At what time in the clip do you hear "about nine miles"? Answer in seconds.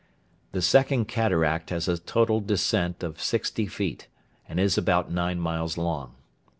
4.75-5.77